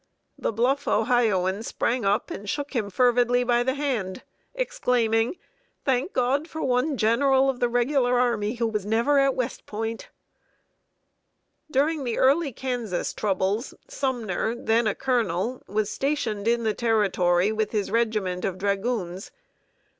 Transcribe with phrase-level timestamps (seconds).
[0.35, 4.23] The bluff Ohioan sprang up and shook him fervidly by the hand,
[4.55, 5.35] exclaiming,
[5.85, 10.09] "Thank God for one general of the regular Army, who was never at West Point!"
[11.71, 15.91] [Sidenote: HIS CONDUCT IN KANSAS.] During the early Kansas troubles, Sumner, then a colonel, was
[15.91, 19.29] stationed in the Territory with his regiment of dragoons.